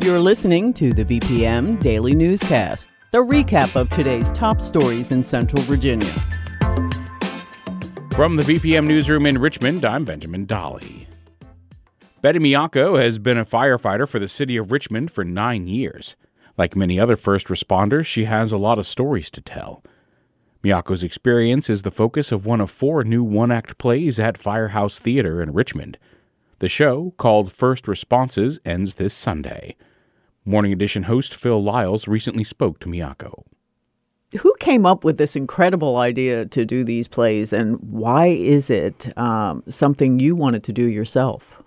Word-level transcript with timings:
You're 0.00 0.20
listening 0.20 0.72
to 0.74 0.92
the 0.92 1.04
VPM 1.04 1.82
Daily 1.82 2.14
Newscast, 2.14 2.88
the 3.10 3.18
recap 3.18 3.74
of 3.74 3.90
today's 3.90 4.30
top 4.30 4.60
stories 4.60 5.10
in 5.10 5.24
Central 5.24 5.60
Virginia. 5.64 6.12
From 8.12 8.36
the 8.36 8.44
VPM 8.44 8.86
Newsroom 8.86 9.26
in 9.26 9.38
Richmond, 9.38 9.84
I'm 9.84 10.04
Benjamin 10.04 10.46
Dolly. 10.46 11.08
Betty 12.22 12.38
Migliaccio 12.38 13.02
has 13.02 13.18
been 13.18 13.38
a 13.38 13.44
firefighter 13.44 14.08
for 14.08 14.20
the 14.20 14.28
city 14.28 14.56
of 14.56 14.70
Richmond 14.70 15.10
for 15.10 15.24
nine 15.24 15.66
years. 15.66 16.14
Like 16.56 16.76
many 16.76 17.00
other 17.00 17.16
first 17.16 17.48
responders, 17.48 18.06
she 18.06 18.26
has 18.26 18.52
a 18.52 18.56
lot 18.56 18.78
of 18.78 18.86
stories 18.86 19.30
to 19.30 19.40
tell. 19.40 19.82
Migliaccio's 20.62 21.02
experience 21.02 21.68
is 21.68 21.82
the 21.82 21.90
focus 21.90 22.30
of 22.30 22.46
one 22.46 22.60
of 22.60 22.70
four 22.70 23.02
new 23.02 23.24
one 23.24 23.50
act 23.50 23.78
plays 23.78 24.20
at 24.20 24.38
Firehouse 24.38 25.00
Theater 25.00 25.42
in 25.42 25.52
Richmond. 25.52 25.98
The 26.60 26.68
show, 26.68 27.14
called 27.16 27.52
First 27.52 27.88
Responses, 27.88 28.60
ends 28.64 28.94
this 28.94 29.12
Sunday. 29.12 29.76
Morning 30.48 30.72
Edition 30.72 31.02
host 31.02 31.34
Phil 31.34 31.62
Liles 31.62 32.08
recently 32.08 32.42
spoke 32.42 32.78
to 32.78 32.88
Migliaccio. 32.88 33.44
Who 34.40 34.54
came 34.60 34.86
up 34.86 35.04
with 35.04 35.18
this 35.18 35.36
incredible 35.36 35.98
idea 35.98 36.46
to 36.46 36.64
do 36.64 36.84
these 36.84 37.06
plays, 37.06 37.52
and 37.52 37.76
why 37.82 38.28
is 38.28 38.70
it 38.70 39.12
um, 39.18 39.62
something 39.68 40.18
you 40.18 40.34
wanted 40.34 40.64
to 40.64 40.72
do 40.72 40.84
yourself? 40.84 41.62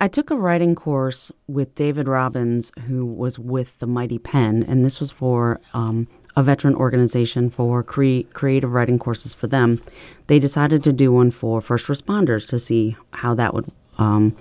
I 0.00 0.08
took 0.08 0.32
a 0.32 0.36
writing 0.36 0.74
course 0.74 1.30
with 1.46 1.76
David 1.76 2.08
Robbins, 2.08 2.72
who 2.88 3.06
was 3.06 3.38
with 3.38 3.78
the 3.78 3.86
Mighty 3.86 4.18
Pen, 4.18 4.64
and 4.64 4.84
this 4.84 4.98
was 4.98 5.12
for 5.12 5.60
um, 5.72 6.08
a 6.34 6.42
veteran 6.42 6.74
organization 6.74 7.48
for 7.48 7.84
cre- 7.84 8.26
creative 8.32 8.72
writing 8.72 8.98
courses 8.98 9.32
for 9.32 9.46
them. 9.46 9.80
They 10.26 10.40
decided 10.40 10.82
to 10.82 10.92
do 10.92 11.12
one 11.12 11.30
for 11.30 11.60
first 11.60 11.86
responders 11.86 12.48
to 12.48 12.58
see 12.58 12.96
how 13.12 13.34
that 13.34 13.54
would 13.54 13.70
um, 13.98 14.36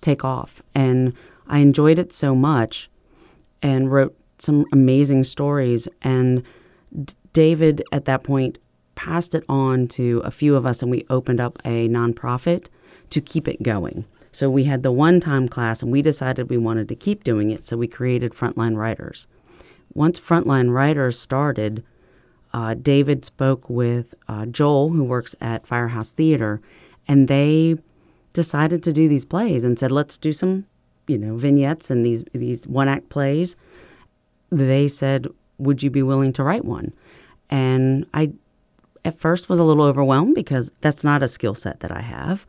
take 0.00 0.24
off. 0.24 0.64
And 0.74 1.12
I 1.46 1.58
enjoyed 1.58 2.00
it 2.00 2.12
so 2.12 2.34
much 2.34 2.90
and 3.64 3.90
wrote 3.90 4.16
some 4.38 4.66
amazing 4.72 5.24
stories. 5.24 5.88
And 6.02 6.44
D- 7.04 7.14
David, 7.32 7.82
at 7.90 8.04
that 8.04 8.22
point, 8.22 8.58
passed 8.94 9.34
it 9.34 9.42
on 9.48 9.88
to 9.88 10.20
a 10.24 10.30
few 10.30 10.54
of 10.54 10.64
us, 10.66 10.82
and 10.82 10.90
we 10.90 11.04
opened 11.10 11.40
up 11.40 11.58
a 11.64 11.88
nonprofit 11.88 12.66
to 13.10 13.20
keep 13.20 13.48
it 13.48 13.62
going. 13.62 14.04
So 14.30 14.50
we 14.50 14.64
had 14.64 14.82
the 14.82 14.92
one 14.92 15.18
time 15.18 15.48
class, 15.48 15.82
and 15.82 15.90
we 15.90 16.02
decided 16.02 16.48
we 16.50 16.58
wanted 16.58 16.88
to 16.88 16.94
keep 16.94 17.24
doing 17.24 17.50
it, 17.50 17.64
so 17.64 17.76
we 17.76 17.88
created 17.88 18.34
Frontline 18.34 18.76
Writers. 18.76 19.26
Once 19.94 20.20
Frontline 20.20 20.70
Writers 20.70 21.18
started, 21.18 21.82
uh, 22.52 22.74
David 22.74 23.24
spoke 23.24 23.70
with 23.70 24.14
uh, 24.28 24.46
Joel, 24.46 24.90
who 24.90 25.02
works 25.04 25.34
at 25.40 25.66
Firehouse 25.66 26.10
Theater, 26.10 26.60
and 27.08 27.28
they 27.28 27.76
decided 28.32 28.82
to 28.82 28.92
do 28.92 29.08
these 29.08 29.24
plays 29.24 29.64
and 29.64 29.78
said, 29.78 29.90
let's 29.90 30.18
do 30.18 30.32
some 30.32 30.66
you 31.06 31.18
know 31.18 31.36
vignettes 31.36 31.90
and 31.90 32.04
these 32.04 32.24
these 32.32 32.66
one 32.66 32.88
act 32.88 33.08
plays 33.08 33.56
they 34.50 34.88
said 34.88 35.26
would 35.58 35.82
you 35.82 35.90
be 35.90 36.02
willing 36.02 36.32
to 36.32 36.42
write 36.42 36.64
one? 36.64 36.92
And 37.50 38.06
i 38.14 38.32
at 39.04 39.18
first 39.18 39.50
was 39.50 39.58
a 39.58 39.64
little 39.64 39.84
overwhelmed 39.84 40.34
because 40.34 40.70
that's 40.80 41.04
not 41.04 41.22
a 41.22 41.28
skill 41.28 41.54
set 41.54 41.80
that 41.80 41.92
i 41.92 42.00
have. 42.00 42.46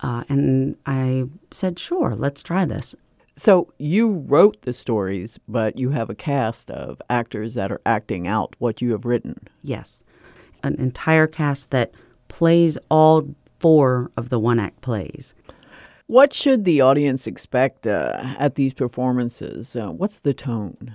Uh, 0.00 0.24
and 0.28 0.76
i 0.86 1.24
said 1.50 1.78
sure 1.78 2.14
let's 2.14 2.42
try 2.42 2.64
this. 2.64 2.94
So 3.36 3.72
you 3.78 4.24
wrote 4.26 4.62
the 4.62 4.72
stories 4.72 5.38
but 5.48 5.78
you 5.78 5.90
have 5.90 6.10
a 6.10 6.14
cast 6.14 6.70
of 6.70 7.02
actors 7.10 7.54
that 7.54 7.70
are 7.70 7.80
acting 7.84 8.26
out 8.26 8.54
what 8.58 8.80
you 8.80 8.92
have 8.92 9.04
written. 9.04 9.36
Yes. 9.62 10.02
An 10.62 10.74
entire 10.74 11.26
cast 11.26 11.70
that 11.70 11.92
plays 12.28 12.78
all 12.90 13.34
four 13.58 14.10
of 14.16 14.28
the 14.30 14.38
one 14.38 14.58
act 14.58 14.80
plays 14.80 15.34
what 16.10 16.32
should 16.32 16.64
the 16.64 16.80
audience 16.80 17.28
expect 17.28 17.86
uh, 17.86 18.34
at 18.36 18.56
these 18.56 18.74
performances? 18.74 19.76
Uh, 19.76 19.92
what's 19.92 20.20
the 20.22 20.34
tone? 20.34 20.92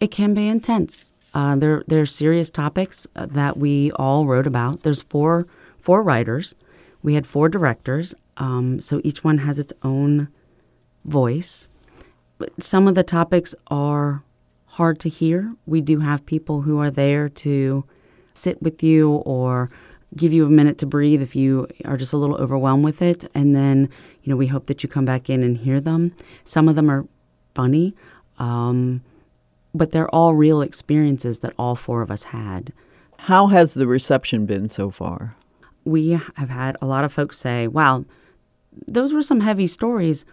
It 0.00 0.10
can 0.10 0.34
be 0.34 0.48
intense. 0.48 1.10
Uh, 1.32 1.56
there, 1.56 1.82
there 1.86 2.02
are 2.02 2.06
serious 2.06 2.50
topics 2.50 3.06
uh, 3.16 3.24
that 3.24 3.56
we 3.56 3.90
all 3.92 4.26
wrote 4.26 4.46
about. 4.46 4.82
There's 4.82 5.00
four, 5.00 5.46
four 5.80 6.02
writers. 6.02 6.54
We 7.02 7.14
had 7.14 7.26
four 7.26 7.48
directors, 7.48 8.14
um, 8.36 8.82
so 8.82 9.00
each 9.02 9.24
one 9.24 9.38
has 9.38 9.58
its 9.58 9.72
own 9.82 10.28
voice. 11.06 11.68
Some 12.60 12.86
of 12.86 12.94
the 12.94 13.02
topics 13.02 13.54
are 13.68 14.24
hard 14.66 15.00
to 15.00 15.08
hear. 15.08 15.54
We 15.64 15.80
do 15.80 16.00
have 16.00 16.26
people 16.26 16.62
who 16.62 16.78
are 16.80 16.90
there 16.90 17.30
to 17.30 17.86
sit 18.34 18.60
with 18.60 18.82
you 18.82 19.10
or 19.24 19.70
give 20.16 20.32
you 20.32 20.46
a 20.46 20.50
minute 20.50 20.78
to 20.78 20.86
breathe 20.86 21.22
if 21.22 21.34
you 21.34 21.66
are 21.84 21.96
just 21.96 22.12
a 22.12 22.16
little 22.16 22.36
overwhelmed 22.36 22.84
with 22.84 23.02
it. 23.02 23.30
And 23.34 23.54
then, 23.54 23.88
you 24.22 24.30
know, 24.30 24.36
we 24.36 24.46
hope 24.46 24.66
that 24.66 24.82
you 24.82 24.88
come 24.88 25.04
back 25.04 25.28
in 25.28 25.42
and 25.42 25.58
hear 25.58 25.80
them. 25.80 26.14
Some 26.44 26.68
of 26.68 26.76
them 26.76 26.90
are 26.90 27.06
funny, 27.54 27.94
um, 28.38 29.02
but 29.74 29.92
they're 29.92 30.12
all 30.14 30.34
real 30.34 30.62
experiences 30.62 31.40
that 31.40 31.52
all 31.58 31.74
four 31.74 32.02
of 32.02 32.10
us 32.10 32.24
had. 32.24 32.72
How 33.18 33.48
has 33.48 33.74
the 33.74 33.86
reception 33.86 34.46
been 34.46 34.68
so 34.68 34.90
far? 34.90 35.36
We 35.84 36.10
have 36.36 36.50
had 36.50 36.76
a 36.80 36.86
lot 36.86 37.04
of 37.04 37.12
folks 37.12 37.38
say, 37.38 37.66
wow, 37.66 38.04
those 38.86 39.12
were 39.12 39.22
some 39.22 39.40
heavy 39.40 39.66
stories, 39.66 40.24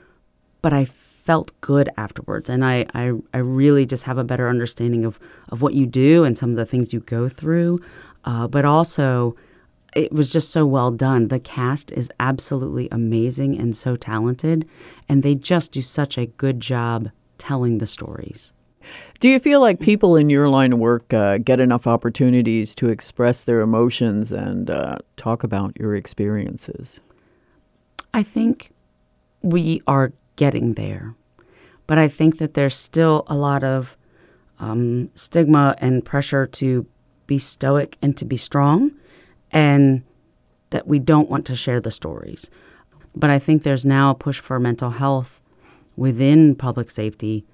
but 0.61 0.73
I 0.73 0.85
felt 0.85 1.59
good 1.61 1.89
afterwards. 1.97 2.49
And 2.49 2.65
I, 2.65 2.85
I, 2.93 3.13
I 3.33 3.37
really 3.37 3.85
just 3.85 4.03
have 4.03 4.17
a 4.17 4.23
better 4.23 4.49
understanding 4.49 5.05
of, 5.05 5.19
of 5.49 5.61
what 5.61 5.73
you 5.73 5.85
do 5.85 6.23
and 6.23 6.37
some 6.37 6.51
of 6.51 6.55
the 6.55 6.65
things 6.65 6.93
you 6.93 6.99
go 7.01 7.29
through. 7.29 7.79
Uh, 8.25 8.47
but 8.47 8.65
also, 8.65 9.35
it 9.93 10.11
was 10.11 10.31
just 10.31 10.51
so 10.51 10.65
well 10.65 10.91
done. 10.91 11.27
The 11.27 11.39
cast 11.39 11.91
is 11.91 12.11
absolutely 12.19 12.87
amazing 12.91 13.57
and 13.57 13.75
so 13.75 13.95
talented, 13.95 14.67
and 15.09 15.23
they 15.23 15.35
just 15.35 15.71
do 15.71 15.81
such 15.81 16.17
a 16.17 16.27
good 16.27 16.59
job 16.59 17.09
telling 17.37 17.79
the 17.79 17.87
stories. 17.87 18.53
Do 19.19 19.29
you 19.29 19.39
feel 19.39 19.59
like 19.59 19.79
people 19.79 20.15
in 20.15 20.29
your 20.29 20.49
line 20.49 20.73
of 20.73 20.79
work 20.79 21.13
uh, 21.13 21.37
get 21.37 21.59
enough 21.59 21.87
opportunities 21.87 22.73
to 22.75 22.89
express 22.89 23.43
their 23.43 23.61
emotions 23.61 24.31
and 24.31 24.69
uh, 24.69 24.97
talk 25.17 25.43
about 25.43 25.77
your 25.77 25.95
experiences? 25.95 27.01
I 28.13 28.23
think 28.23 28.71
we 29.41 29.81
are 29.87 30.13
getting 30.35 30.73
there, 30.73 31.15
but 31.85 31.97
I 31.97 32.07
think 32.07 32.39
that 32.39 32.53
there's 32.55 32.75
still 32.75 33.23
a 33.27 33.35
lot 33.35 33.63
of 33.63 33.95
um, 34.59 35.09
stigma 35.15 35.75
and 35.77 36.03
pressure 36.03 36.47
to 36.47 36.85
be 37.27 37.37
stoic 37.37 37.97
and 38.01 38.17
to 38.17 38.25
be 38.25 38.37
strong 38.37 38.91
and 39.51 40.03
that 40.69 40.87
we 40.87 40.99
don't 40.99 41.29
want 41.29 41.45
to 41.45 41.55
share 41.55 41.79
the 41.79 41.91
stories. 41.91 42.49
But 43.15 43.29
I 43.29 43.39
think 43.39 43.63
there's 43.63 43.85
now 43.85 44.11
a 44.11 44.15
push 44.15 44.39
for 44.39 44.59
mental 44.59 44.91
health 44.91 45.39
within 45.95 46.55
public 46.55 46.89
safety 46.89 47.45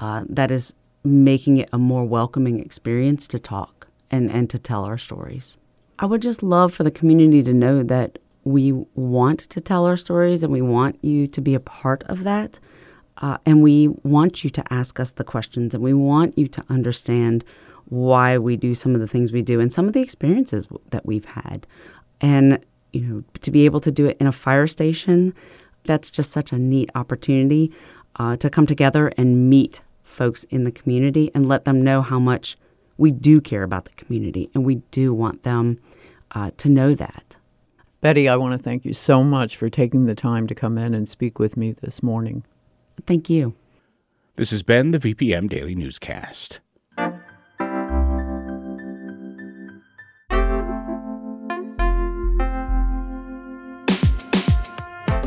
uh, 0.00 0.24
that 0.28 0.50
is 0.50 0.74
making 1.04 1.56
it 1.58 1.68
a 1.72 1.78
more 1.78 2.04
welcoming 2.04 2.60
experience 2.60 3.26
to 3.28 3.38
talk 3.38 3.88
and, 4.10 4.30
and 4.30 4.50
to 4.50 4.58
tell 4.58 4.84
our 4.84 4.98
stories. 4.98 5.56
I 5.98 6.06
would 6.06 6.22
just 6.22 6.42
love 6.42 6.74
for 6.74 6.82
the 6.82 6.90
community 6.90 7.42
to 7.44 7.54
know 7.54 7.82
that 7.82 8.18
we 8.44 8.72
want 8.94 9.40
to 9.40 9.60
tell 9.60 9.86
our 9.86 9.96
stories 9.96 10.42
and 10.42 10.52
we 10.52 10.62
want 10.62 11.02
you 11.02 11.26
to 11.26 11.40
be 11.40 11.54
a 11.54 11.60
part 11.60 12.02
of 12.04 12.24
that. 12.24 12.58
Uh, 13.18 13.38
and 13.46 13.62
we 13.62 13.88
want 14.02 14.44
you 14.44 14.50
to 14.50 14.72
ask 14.72 15.00
us 15.00 15.12
the 15.12 15.24
questions 15.24 15.74
and 15.74 15.82
we 15.82 15.94
want 15.94 16.36
you 16.36 16.46
to 16.48 16.62
understand 16.68 17.44
why 17.86 18.38
we 18.38 18.56
do 18.56 18.74
some 18.74 18.94
of 18.94 19.00
the 19.00 19.06
things 19.06 19.32
we 19.32 19.42
do 19.42 19.60
and 19.60 19.72
some 19.72 19.86
of 19.86 19.92
the 19.92 20.02
experiences 20.02 20.66
that 20.90 21.06
we've 21.06 21.24
had. 21.24 21.66
And, 22.20 22.64
you 22.92 23.00
know, 23.02 23.24
to 23.42 23.50
be 23.50 23.64
able 23.64 23.80
to 23.80 23.90
do 23.90 24.06
it 24.06 24.16
in 24.18 24.26
a 24.26 24.32
fire 24.32 24.66
station, 24.66 25.34
that's 25.84 26.10
just 26.10 26.32
such 26.32 26.52
a 26.52 26.58
neat 26.58 26.90
opportunity 26.94 27.72
uh, 28.16 28.36
to 28.36 28.50
come 28.50 28.66
together 28.66 29.12
and 29.16 29.48
meet 29.48 29.82
folks 30.02 30.44
in 30.44 30.64
the 30.64 30.72
community 30.72 31.30
and 31.34 31.46
let 31.46 31.64
them 31.64 31.82
know 31.82 32.02
how 32.02 32.18
much 32.18 32.56
we 32.96 33.10
do 33.10 33.40
care 33.40 33.62
about 33.62 33.84
the 33.84 33.92
community 33.92 34.50
and 34.54 34.64
we 34.64 34.76
do 34.90 35.12
want 35.12 35.42
them 35.42 35.78
uh, 36.32 36.50
to 36.56 36.68
know 36.68 36.94
that. 36.94 37.36
Betty, 38.00 38.28
I 38.28 38.36
want 38.36 38.52
to 38.52 38.62
thank 38.62 38.84
you 38.84 38.92
so 38.92 39.22
much 39.22 39.56
for 39.56 39.68
taking 39.68 40.06
the 40.06 40.14
time 40.14 40.46
to 40.46 40.54
come 40.54 40.78
in 40.78 40.94
and 40.94 41.08
speak 41.08 41.38
with 41.38 41.56
me 41.56 41.72
this 41.72 42.02
morning. 42.02 42.44
Thank 43.06 43.28
you. 43.28 43.54
This 44.36 44.50
has 44.50 44.62
been 44.62 44.90
the 44.90 44.98
VPM 44.98 45.48
Daily 45.48 45.74
Newscast. 45.74 46.60